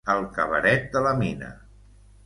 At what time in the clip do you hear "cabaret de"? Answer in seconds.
0.37-1.05